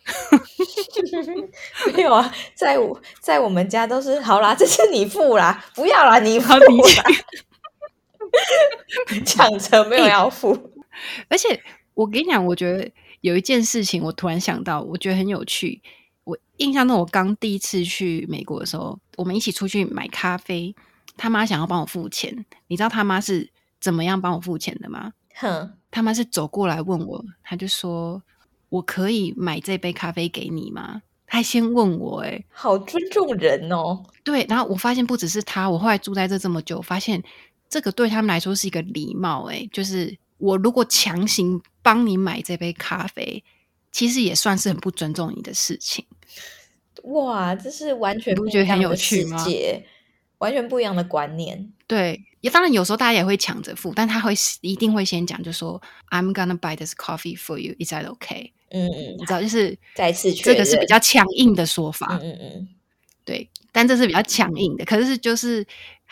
[1.96, 7.04] 没有啊，在我在我们家都是好啦，这是你付啦，不要啦，你付啦。
[9.24, 10.52] 抢着没有要付，
[11.28, 11.60] 而且
[11.94, 12.90] 我跟你讲，我觉得
[13.20, 15.80] 有一件事情，我突然想到，我觉得很有趣。
[16.24, 20.74] 我印象中，我刚第一次去美国的时候，我们一起出去买咖啡，
[21.16, 25.12] 他妈想要帮我付钱，你知道他妈是怎么样帮我付钱的吗？
[25.34, 28.22] 哼，他妈是走过来问我，他就说
[28.70, 34.04] ：“我可以买这杯咖啡给你吗？”他先问我、欸，好尊重人哦。
[34.22, 37.22] 对，然后我发现不只是他，我后来住在这这么久，发现
[37.72, 39.66] 这个对他们来说是一个礼貌、欸。
[39.72, 43.42] 就是我如果强行帮你买这杯咖啡，
[43.90, 46.04] 其实也算是很不尊重你的事情。
[47.04, 49.42] 哇，这是完全不觉得很一样的有趣吗
[50.36, 51.72] 完全不一样的观念。
[51.86, 55.80] 对，也当然有时候大家也会抢着付，但他会一定会先讲，就说
[56.10, 58.50] I'm gonna buy this coffee for you, is that okay？
[58.70, 62.18] 嗯嗯，你知道，就是再次确这个是比认较强硬的说法。
[62.20, 62.68] 嗯嗯嗯，
[63.24, 65.64] 对，但这是比较强硬的，可是就是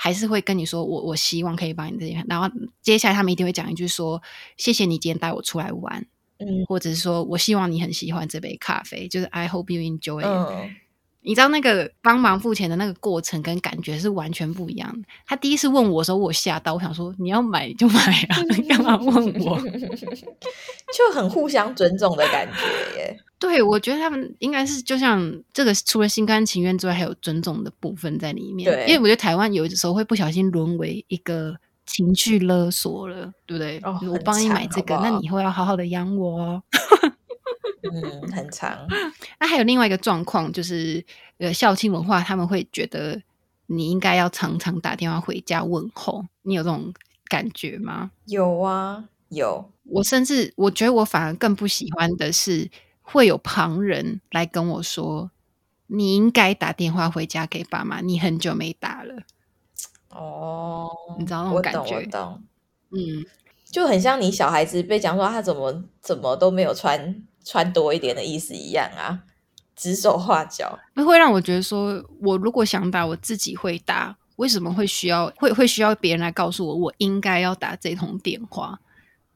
[0.03, 2.49] 还是会跟你说，我我希望可以帮你这些，然后
[2.81, 4.23] 接下来他们一定会讲一句说，
[4.57, 6.07] 谢谢你今天带我出来玩，
[6.39, 6.65] 嗯。
[6.67, 10.27] 或者是说我希望你很喜欢这杯咖啡，就是 I hope you enjoy it。
[10.27, 10.75] 嗯，
[11.23, 15.09] 你知道那个帮忙付钱的那个过程跟感觉是完全不一样的。
[15.27, 19.61] 他第一次问我的时候，我吓到，我想说你要买就买啊，你 干嘛问我？
[19.61, 23.21] 就很互相尊重的感觉耶。
[23.39, 28.71] 对，我觉得他们应该是就像这个，除了心甘情愿之外，还有尊重的部分在里面。
[28.71, 31.57] 对因为我觉得台湾有的时候会不小心沦为一个
[31.87, 33.79] 情绪勒索了，对不对？
[33.83, 36.63] 哦我帮你买这个，好好那你以后要好好的养我哦。
[37.83, 38.87] 嗯，很长。
[39.41, 41.05] 那还有另外一个状况，就是
[41.39, 43.21] 呃，校庆文化他们会觉得
[43.67, 46.93] 你应该要常常打电话回家问候，你有这种
[47.29, 48.11] 感觉吗？
[48.27, 49.71] 有啊，有。
[49.85, 52.71] 我甚至我觉得我反而更不喜欢的是，
[53.03, 55.31] 会有旁人来跟我说，
[55.87, 59.23] 你应该打电话回家给爸妈，你很久没打了。
[60.11, 62.43] 哦，你知道那种我懂，感觉我懂，
[62.91, 63.25] 嗯，
[63.71, 69.25] 就很像你小孩子被讲说他怎么怎么都没有穿穿多一点的意思一样啊，
[69.75, 70.79] 指手画脚。
[70.95, 78.79] 那会让我觉得说，我如果想打，我自己会打，为什么会需要会会需要别人来告诉我，我应该要打这通电话？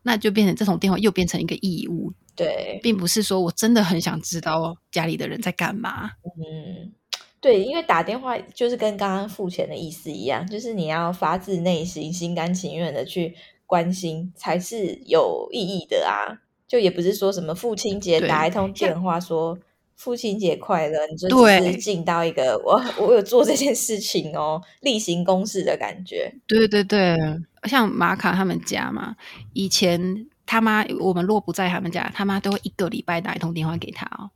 [0.05, 6.13] 那就变成这通电话又变成一个义务，对，并不是说我真的很想知道家里的人在干嘛。
[6.23, 6.93] 嗯，
[7.41, 13.35] 对，因为打电话就是跟刚刚付钱的意思一样，就是你要发自内心、心甘情愿的去
[13.67, 16.44] 关心，才是有意义的啊。
[16.75, 19.57] 就也不是说什么父亲节打一通电话说
[19.95, 26.35] 父亲节快乐，你就只对是尽到一个我我有做这件事情哦，例行公事的感觉。
[26.49, 27.17] 对对对，
[27.63, 29.15] 像马卡他们家嘛，
[29.53, 34.29] 以前他妈我们若不在他们家，他妈都会一个礼拜打一通电话给他哦，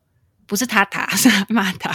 [0.47, 1.91] 不是他打， 是他妈打。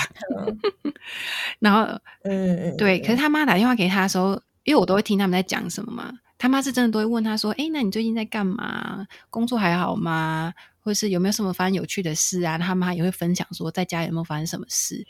[1.60, 1.84] 然后
[2.24, 6.12] 嗯嗯，对，嗯可是他妈打电话给他的时候，因为我都会听他们在讲什么嘛，
[6.44, 9.08] 他妈是真的都会问他说：“哎，那你最近在干嘛？
[9.30, 10.54] 工作还好吗？
[10.82, 15.08] 或是有没有什么发生有趣的事啊？”他妈也会分享说在家有没有发生什么事。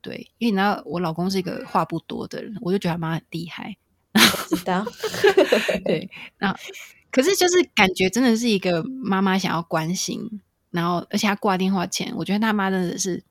[0.00, 3.76] 对，因为你知道我老公是一个话不多的人，我就觉得他妈很厉害。
[4.48, 4.82] 知道，
[5.84, 6.56] 对，那
[7.10, 10.40] 可是就是感觉真的是一个妈妈想要关心，
[10.70, 13.22] 然后而且他挂电话前，我觉得他妈真的是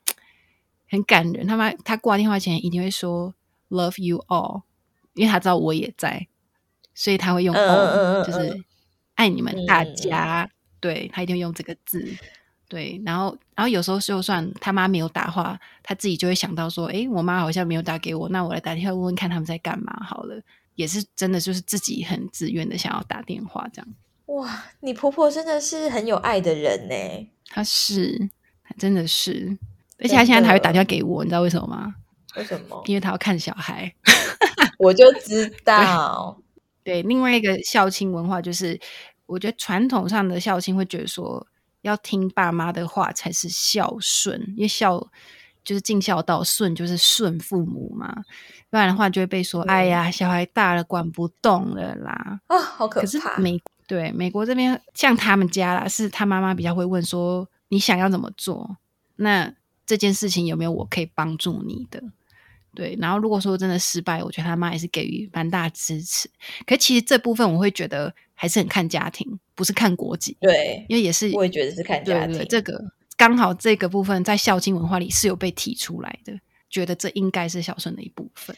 [0.87, 1.47] 很感人。
[1.47, 3.33] 他妈他挂电话前一定会说
[3.69, 4.61] “love you all”，
[5.15, 6.27] 因为他知道我也在，
[6.99, 8.61] 所以他会用嗯就是
[9.15, 10.49] 爱你们大家。
[10.81, 12.05] 对他一定会用这个字。
[12.67, 20.41] 对，然后，然后有时候就算他妈没有打话，他自己就会想到说：“诶，我妈好像没有打给我，那我来打电话问问看他们在干嘛好了。”
[20.75, 23.87] 也是真的，就是自己很自愿的想要打电话这样。
[24.27, 27.27] 哇，你婆婆真的是很有爱的人呢。
[27.47, 28.29] 她是，
[28.63, 29.57] 她真的是，
[29.99, 31.95] 而且她现在还会打电话给我，你知道为什么吗？
[32.35, 32.81] 为什么？
[32.85, 33.93] 因为她要看小孩。
[34.77, 36.39] 我就知 道。
[36.83, 38.79] 对，另外一个孝亲文化就是，
[39.25, 41.45] 我觉得传统上的孝亲会觉得说，
[41.81, 44.99] 要听爸妈的话才是孝顺，因为孝
[45.63, 48.23] 就是尽孝道，顺就是顺父母嘛，
[48.69, 52.39] 不然的话就会被说，嗯哎呀，小孩大了管不动了啦。
[52.47, 53.37] 啊，好可可是怕！
[53.37, 58.77] 美对美国这边，像他们家啦，是他妈妈比较会问说，你想要怎么做？
[59.17, 59.53] 那
[59.85, 62.01] 这件事情有没有我可以帮助你的？
[62.79, 66.29] 对，然后如果说真的失败，我觉得他妈也是给予蛮大支持。
[66.65, 72.37] 可其实这部分我会觉得还是很看家庭，不是看国籍，对，因为也是我也觉得是看家庭。
[72.37, 72.81] 对对，这个
[73.17, 76.31] 刚好这个部分在孝经文化里是有被提出来的，
[76.69, 78.55] 觉得这应该是孝顺的一部分。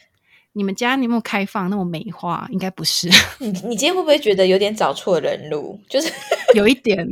[0.54, 2.48] 你们家你有没有开放那么美化？
[2.52, 5.80] 应该不是， 你你今天会不会觉得有点找错人路？
[5.90, 6.14] 就是
[6.54, 6.98] 有一点。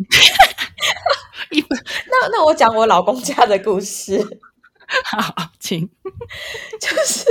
[1.51, 4.19] 一那那我讲我老公家的故事，
[5.05, 5.89] 好，请。
[6.81, 7.25] 就是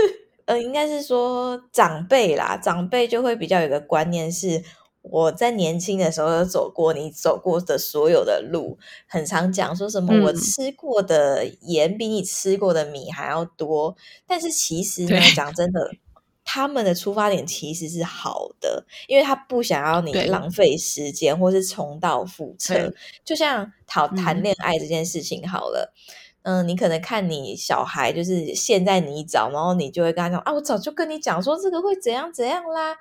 [0.46, 4.62] 呃，应该是说长辈啦，长辈就会比较有个观念是。
[5.00, 10.22] 我在年轻的时候有走过你走过的所有的路，很常讲说什么嗯。
[10.24, 15.92] 我吃过的盐比你吃过的米还要多，但是其实呢，讲真的，
[16.44, 22.92] 他们的出发点其实是好的，因为他不想要你浪费时间或是重蹈覆辙。
[23.24, 26.27] 就像讨谈恋爱这件事情好了，嗯，
[26.62, 32.96] 你可能看你小孩就是陷在泥沼，然后你就会跟他讲啊，我早就跟你讲说这个会怎样怎样啦。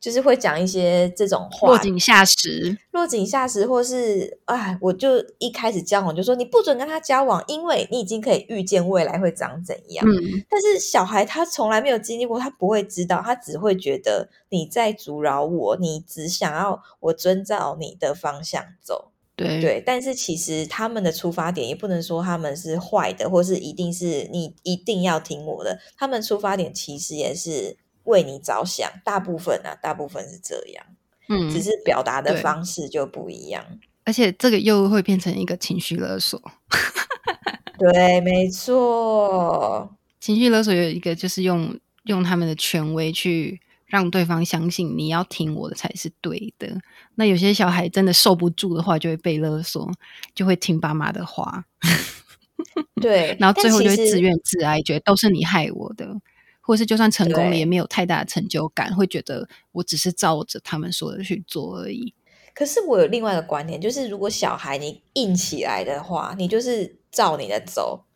[0.00, 10.06] 就是会讲一些这种话，落井下石，落井下石，或是哎，我就一开始交往就说你不准跟他交往，因为你已经可以预见未来会长怎样。
[10.06, 19.12] 嗯，但是小孩他从来没有经历过，他不会知道，他只会觉得你在阻扰我，你只想要我遵照你的方向走。
[19.36, 27.76] 对对，但是其实他们的出发点也不能说他们是坏的，或是一定是你一定要听我的，他们出发点其实也是。
[28.04, 30.84] 为你着想，大部分啊，大部分是这样，
[31.30, 33.64] 嗯，只是表达的方式就不一样，
[34.04, 36.38] 而且这个又会变成一个情绪勒索。
[37.80, 46.80] 对，没错，情绪勒索有一个就是用用他们的权威去让对方相信你要听我的才是对的。
[47.14, 49.90] 那有些小孩真的受不住的话，就会被勒索，
[50.34, 51.64] 就会听爸妈的话。
[53.00, 56.20] 对，然后最后就会自怨自艾，觉得都是你害我的。
[56.66, 62.14] 或是就算成功了，也没有太大的成就感，会觉得我只是照着他们说的去做而已。
[62.54, 68.06] 可是我有另外一个观点，就是如果小孩你硬起来的话，你就是照你的走。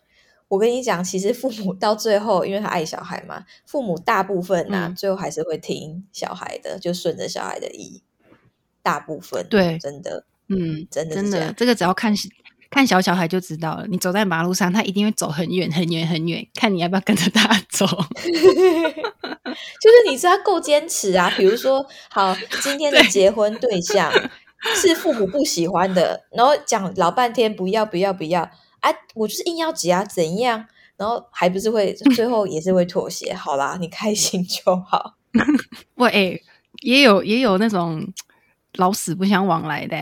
[0.49, 8.03] 我跟你讲，其实父母 到最后，因为他爱小孩嘛，父母大部分呢，最后还是会听小孩的，就顺着小孩的意。
[8.83, 12.15] 大部分对，真的，嗯，真的真的，这个只要看。
[12.71, 17.87] 看小小孩就知道了，你走在马路上，他一定会走很远很远很远，看你要不要跟着他走。
[18.21, 24.13] 就是你知道够坚持啊，比如说，好，今天的结婚对象
[24.75, 28.51] 是父母不喜欢的，然后讲老半天不要不要不要，
[28.81, 30.67] 哎，我就是硬要挤啊，怎样？
[30.97, 33.33] 然后还不是会最后也是会妥协。
[33.33, 35.15] 好啦，你开心就好。
[35.95, 36.43] 喂，
[36.83, 38.05] 也有也有那种
[38.75, 39.97] 老死不相往来的。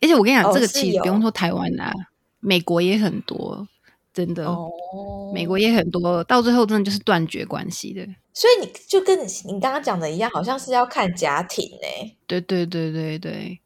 [0.00, 1.92] 而且我跟你讲，这个其实不用说台湾啦，
[2.40, 3.66] 美国也很多，
[4.12, 4.46] 真的，
[5.32, 8.04] 美国也很多，到最后真的就是断绝关系的。
[8.34, 12.16] 所以你就跟你刚刚讲的一样，好像是要看家庭呢。
[12.26, 13.58] 对对对对对，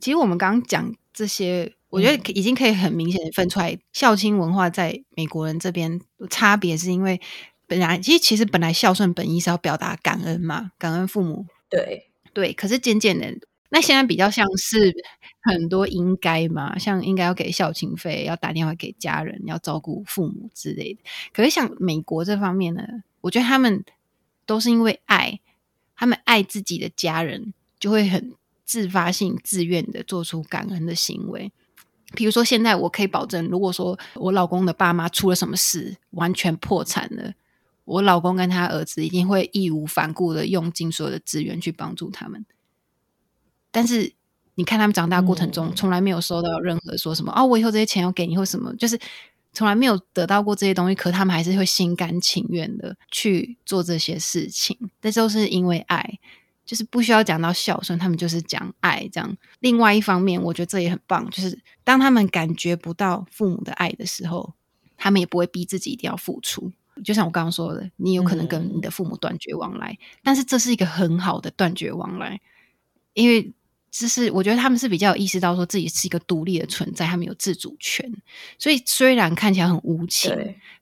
[0.00, 7.18] 其实我们刚刚讲这些，我觉得已经可以很明显的分出来，孝亲文化在美国人这边差别，是因为
[7.66, 11.46] 本来其实其实本来孝顺本意是要表达感恩嘛，感恩父母。
[11.70, 13.34] 对对，可是渐渐的。
[13.70, 14.94] 那现在比较像是
[15.42, 21.00] 很多应该嘛，像应该要给孝亲费，要打电话给家人，要照顾父母之类的。
[21.32, 22.82] 可是像美国这方面呢，
[23.22, 23.82] 我觉得他们
[24.44, 25.40] 都是因为爱，
[25.96, 28.34] 他们爱自己的家人，就会很
[28.66, 31.50] 自发性、自愿的做出感恩的行为。
[32.14, 37.34] 比如说，现在我可以保证，如果说我老公的爸妈出了什么事，完全破产了，
[37.84, 42.46] 我老公跟他儿子一定会义无反顾的用尽所有的资源去帮助他们。
[43.70, 44.12] 但是
[44.54, 48.98] 你看他们长大过程中，从来没有收到任何说什么哦，我以后这些钱要给你或什么，就是
[49.52, 50.94] 从来没有得到过这些东西。
[50.94, 56.18] 可他们还是会心甘情愿的去做这些事情，这都是因为爱，
[56.66, 59.36] 就是不需要讲到孝顺，他们就是讲爱这样。
[59.60, 64.52] 另外一方面，我觉得这也很棒，就是当他们感觉不到父母的爱的时候，
[64.98, 66.70] 他们也不会逼自己一定要付出。
[67.02, 72.40] 就像我刚刚说的，你有可能跟你的父母断绝往来，但是这是一个很好的断绝往来，
[73.14, 73.54] 因为。
[73.88, 78.12] 就是我觉得他们是比较有意识到说自己是一个独立的存在，他们有自主权。
[78.58, 80.30] 所以虽然看起来很无情，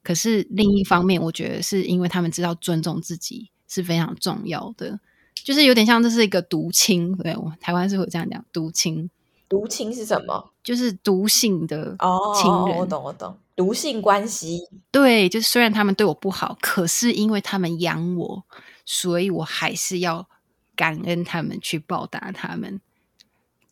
[0.03, 4.99] 可是另一方面，我觉得是因为他们知道尊重自己是非常重要的。
[5.43, 9.09] 就是有点像这是一个毒亲，对，台湾是会这样讲，毒亲。
[9.47, 10.51] 毒亲是什么？
[10.63, 11.95] 就是毒性的
[12.35, 12.77] 亲人。
[12.77, 14.67] 我懂，我懂，毒性关系。
[14.89, 18.43] 对，就是虽然他们对我不好，可是因为他们养我，
[18.85, 20.27] 所以我还是要
[20.75, 22.81] 感恩他们，去报答他们。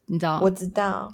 [0.05, 0.39] 你知道？
[0.43, 1.11] 我知道，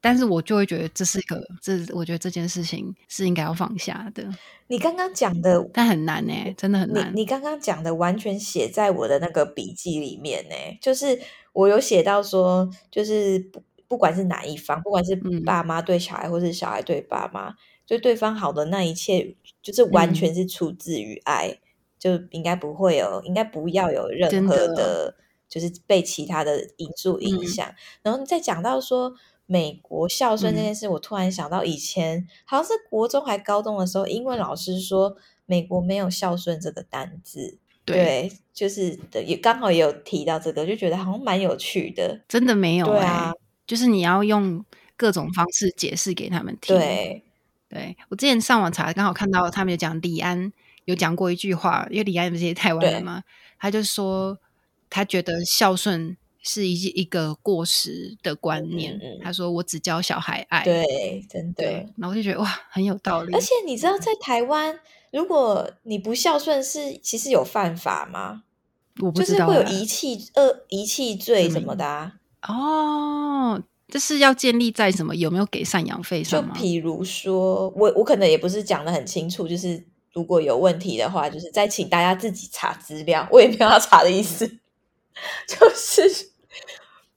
[0.00, 4.26] 但是我就会觉得这是一个，这我觉得这件事情是应该要放下的。
[4.68, 7.12] 你刚刚讲的，但很难呢，真的很难。
[7.14, 11.20] 你刚刚讲的完全写在我的那个笔记里面呢，就是
[11.52, 17.54] 我有写到说，就是不不管是哪一方，不管是爸妈对小孩，或是小孩对爸妈，
[17.86, 21.58] 对对方好的那一切，就是完全是出自于爱，
[21.98, 25.16] 就应该不会有，应该不要有任何的。
[25.50, 27.74] 就是被其他的因素影响，
[28.04, 29.12] 然后再讲到说
[29.50, 38.96] 美国孝顺这件事，我突然想到以前好像是国中还高中的时候，英文老师说美国没有孝顺这个单字，对，就是
[39.26, 43.32] 也刚好也有提到这个，就觉得好像蛮有趣的，真的没有，对啊，
[43.66, 44.64] 就是你要用
[44.96, 47.24] 各种方式解释给他们听，对，
[47.68, 50.52] 对我之前上网查，刚好看到他们有讲李安。
[50.86, 53.22] 有讲过一句话，因为李安不是也台湾人嘛，
[53.60, 54.36] 他就说
[54.88, 59.00] 他觉得孝顺是一一个过时的观念。
[59.22, 61.64] 他说我只教小孩爱，对，真的。
[61.96, 63.34] 然后我就觉得哇，很有道理。
[63.34, 64.78] 而且你知道，在台湾，
[65.12, 68.42] 如果你不孝顺，是其实有犯法吗？
[69.00, 72.14] 我不知道，就是会有遗弃呃遗弃罪什么的啊。
[72.48, 73.62] 哦。
[73.92, 75.16] 这是要建立在什么？
[75.16, 76.46] 有没有给赡养费上？
[76.46, 84.46] 就比如说，我我可能也不是讲的很清楚，就是如果有问题的话，就是再请大家自己查资料，我也没有要查的意思。
[85.48, 86.29] 就是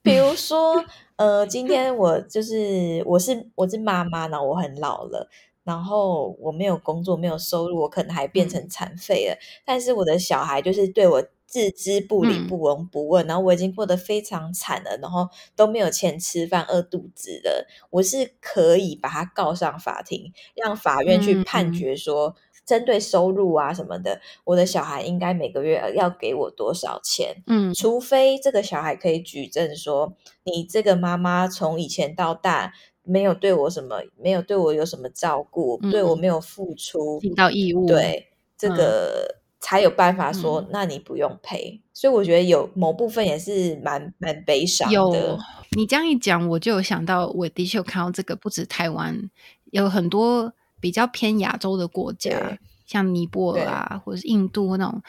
[0.02, 0.84] 比如 说，
[1.16, 5.28] 呃，今天我就是我是我是妈妈呢，我很老了，
[5.64, 11.24] 然后我没有工作，没有收入，我可能还变成残废了，但是我的小孩就是对我。
[11.46, 22.34] 置之不理、不闻不问，然后我已经过得非常惨了，然后都没有钱吃饭、饿肚子了，我是可以把他告上法庭，让法院去判决说，
[22.64, 27.42] 针对收入啊什么的，我的小孩应该每个月要给我多少钱？
[27.46, 39.42] 嗯，除非这个小孩可以举证说，你这个妈妈从以前到大没有对我什么，没有对我有什么照顾，对我没有付出尽到义务，对这个。
[39.66, 41.80] 才有办法说，那你不用赔。
[41.94, 45.38] 所以我觉得有某部分也是蛮蛮悲伤的。
[45.74, 49.30] 你这样一讲，我就有想到，我的确有看到这个，不止台湾，
[49.70, 50.52] 有很多
[50.84, 55.02] 比较偏亚洲的国家，像尼泊尔啊，或者是印度那种，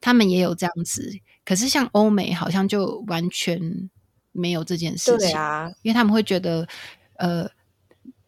[0.00, 1.12] 他们也有这样子。
[1.44, 3.90] 可是像欧美，好像就完全
[4.32, 6.66] 没有这件事情啊，因为他们会觉得，
[7.16, 7.46] 呃。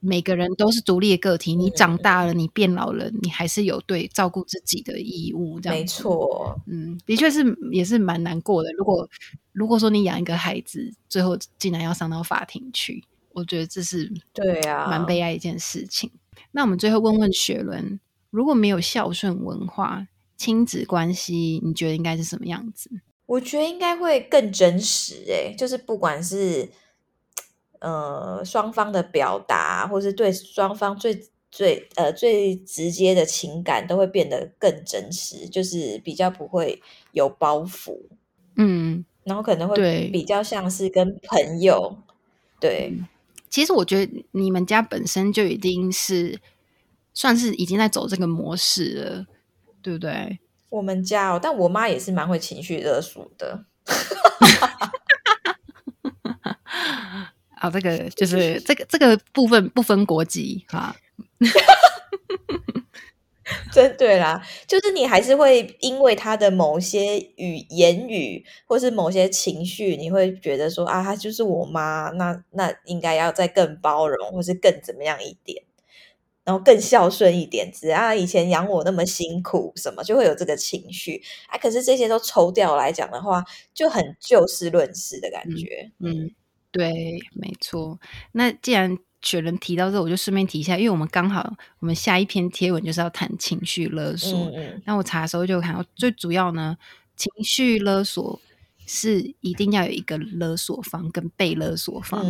[0.03, 5.61] 每个人都是独立的个体，你长大了，你变老了，你还是有对照顾自己的义务。
[5.61, 8.72] 这样没错，嗯，的确是也是蛮难过的。
[8.78, 9.07] 如果
[9.53, 16.11] 如果说你养一个孩子，最后竟然要上到法庭去，我觉得这是对啊，蛮悲哀一件事情。
[16.53, 17.98] 那我们最后问问雪伦，
[18.30, 22.90] 如果没有孝顺文化，亲子关系，你觉得应该是什么样子？
[23.26, 25.24] 我觉得应该会更真实。
[25.28, 26.68] 哎，就是不管是。
[27.82, 31.18] 呃，双方的表达，或是对双方最
[31.51, 36.82] 最呃最直接的情感，都会变得更真实，就是比较不会
[37.12, 37.96] 有包袱，
[38.57, 41.96] 嗯，然后可能会比较像是跟朋友。
[42.61, 42.92] 对，
[43.51, 46.40] 其实我觉得你们家本身就已经是
[47.12, 49.26] 算是已经在走这个模式了，
[49.82, 50.38] 对不对？
[50.68, 53.64] 我们家哦，但我妈也是蛮会情绪勒索的。
[57.57, 60.94] 啊，这个就是这个这个部分不分国籍哈，
[63.73, 75.62] 真对啦，就是你还是会因为他的某些语言语或是某些情绪，你会觉得说啊，他就是我妈，那那应该要再更包容，或是更怎么样一点，
[76.45, 81.59] 然后更孝顺一点，只啊以前养我那么辛苦，什么就会有这个情绪啊。
[81.59, 83.45] 可是这些都抽掉来讲的话，
[83.75, 86.31] 就很就事论事的感觉，嗯。
[86.73, 87.99] 对，没错。
[88.31, 94.51] 那既然雪人提到这，我就顺便提一下，因为我们刚好我们下一篇贴文就是要谈情绪勒索。
[94.85, 96.77] 那我查的时候就看到，最主要呢，
[97.16, 98.41] 情绪勒索
[98.87, 102.25] 是一定要有一个勒索方跟被勒索方，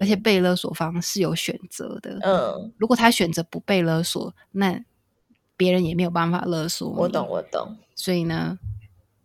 [0.00, 2.18] 而且被勒索方是有选择的。
[2.22, 4.84] 嗯，如果他选择不被勒索，那
[5.56, 6.88] 别人也没有办法勒索。
[6.90, 7.76] 我懂，我懂。
[7.94, 8.58] 所以呢，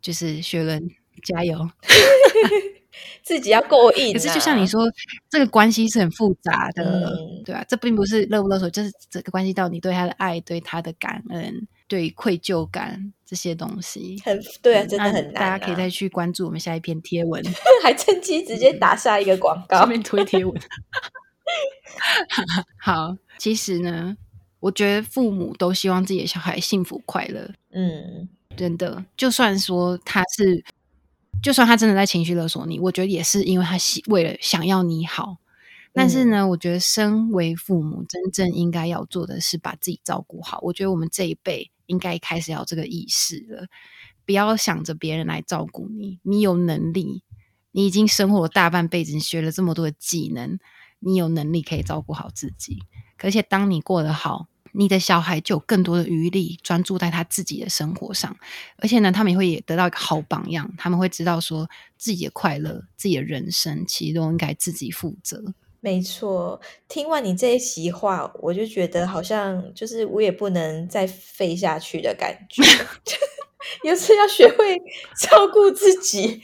[0.02, 0.90] 就是雪人
[1.24, 1.70] 加油。
[3.22, 4.82] 自己要够硬，可是就像你说，
[5.30, 7.14] 这个关系是很复杂的，
[7.46, 7.64] 对啊？
[7.68, 15.34] 这并不是勒不勒索，就是这个关系到你对他的爱、对他的感恩、对愧疚感这些东西，很对啊，真的很难。
[15.34, 17.44] 大家可以再去关注我们下一篇贴文，
[17.84, 20.54] 还趁机直接打下一个广告，顺便推贴文。
[22.78, 24.18] 好，其实呢，
[24.60, 27.50] 我觉得父母都希望自己的小孩幸福快乐。
[27.72, 28.28] 嗯，
[28.58, 30.64] 真的，就算说他是。
[31.42, 35.38] 就算他真的在情绪勒索你，我觉得也是因为他希为了想要你好。
[35.94, 40.60] 但是呢，我觉得身为父母，真正应该要做的是把自己照顾好。
[40.62, 43.68] 我觉得我们这一辈应该开始要这个意识了，
[44.26, 46.20] 不要想着别人来照顾你。
[46.24, 47.24] 你有能力，
[47.72, 50.60] 你已经生活了大半辈子，你学了这么多的技能，
[51.00, 52.84] 你有能力可以照顾好自己。
[53.22, 54.48] 而且当你过得好。
[54.74, 58.36] 你的小孩就有更多的余力专注在他自己的生活上，
[58.78, 60.72] 而且呢，他们也会也得到一个好榜样。
[60.78, 65.54] 他们会知道说自己的快乐、自己的人生，其实都应该自己负责。
[65.82, 72.62] 没错，听完你这一席话，我就觉得好像就是我也不能再废下去的感觉。
[73.84, 74.78] 有时要学会
[75.18, 76.42] 照顾自己，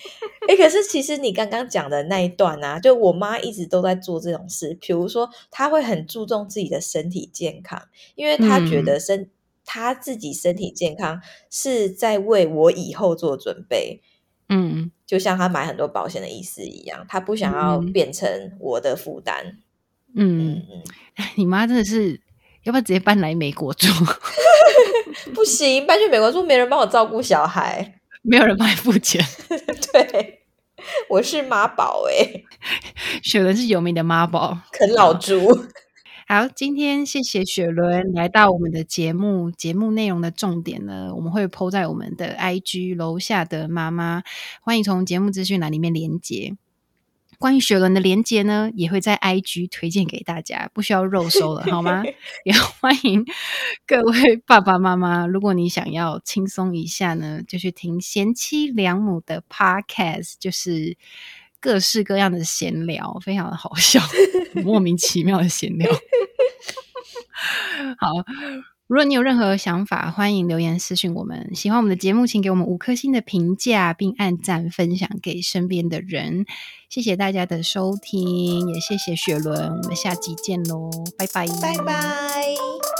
[0.47, 7.81] 哎，可是其实你刚刚讲的那一段啊，就我妈一直都在做这种事，比如说她会很注重自己的身体健康，
[8.15, 9.29] 因为她觉得身
[9.65, 14.01] 她自己身体健康是在为我以后做准备。
[14.49, 19.57] 嗯，就像他买很多保险的意思一样，他不想要变成我的负担。
[20.15, 20.83] 嗯嗯，
[21.35, 22.21] 你妈真的是
[22.63, 23.87] 要不要直接搬来美国住？
[25.33, 29.23] 不行，搬去美国住没人帮我照顾小孩，没有人帮你付钱。
[29.91, 30.41] 对，
[31.09, 32.43] 我是妈宝哎，
[33.23, 35.37] 雪伦是有名的妈宝，啃老猪。
[36.27, 39.51] 好，今天谢谢雪伦来到我们的节目。
[39.51, 44.23] 节目内容的重点呢，我们会抛在我们的 IG 楼下的妈妈，
[44.61, 46.57] 欢迎从节目资讯栏里面连接。
[47.37, 52.03] 关于雪伦的连接呢，也会在 IG 推荐给大家，不需要肉收了，好吗？
[52.43, 53.23] 也欢迎
[53.85, 60.97] 各位爸爸妈妈，如果你想要轻松一下呢，就去听贤妻良母的 Podcast，就是。
[61.65, 63.99] 各式各样的闲聊，非常的好笑，
[64.63, 65.91] 莫名其妙的闲聊。
[67.97, 68.09] 好，
[68.85, 71.49] 如果你有任何想法，欢迎留言私讯我们。
[71.55, 76.45] 喜欢我们的节目，请给我们五颗星的评价，并按赞分享给身边的人。
[76.87, 82.94] 谢谢大家的收听，也谢谢雪伦，我们下集见喽，拜拜，拜拜。